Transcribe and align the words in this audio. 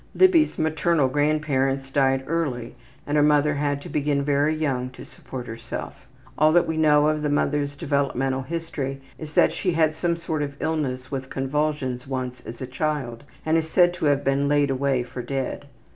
Libby's 0.15 0.57
maternal 0.57 1.07
grandparents 1.07 1.91
died 1.91 2.23
early 2.25 2.73
and 3.05 3.15
her 3.17 3.21
mother 3.21 3.53
had 3.53 3.79
to 3.83 3.87
begin 3.89 4.23
very 4.23 4.55
young 4.55 4.89
to 4.89 5.05
support 5.05 5.45
herself. 5.45 6.07
All 6.39 6.51
that 6.53 6.65
we 6.65 6.75
know 6.75 7.07
of 7.07 7.21
the 7.21 7.29
mother's 7.29 7.75
developmental 7.75 8.41
history 8.41 8.99
is 9.19 9.35
that 9.35 9.53
she 9.53 9.73
had 9.73 9.93
some 9.93 10.17
sort 10.17 10.41
of 10.41 10.59
illness 10.59 11.11
with 11.11 11.29
convulsions 11.29 12.07
once 12.07 12.41
as 12.47 12.63
a 12.63 12.65
child 12.65 13.25
and 13.45 13.57
is 13.59 13.69
said 13.69 13.93
to 13.93 14.05
have 14.05 14.23
been 14.23 14.47
laid 14.47 14.71
away 14.71 15.03
for 15.03 15.21
dead. 15.21 15.67